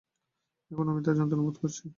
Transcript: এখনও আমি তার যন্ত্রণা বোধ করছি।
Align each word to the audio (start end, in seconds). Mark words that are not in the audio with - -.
এখনও 0.71 0.91
আমি 0.93 1.01
তার 1.05 1.15
যন্ত্রণা 1.19 1.43
বোধ 1.47 1.57
করছি। 1.61 1.83